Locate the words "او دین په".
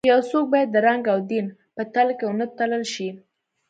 1.13-1.81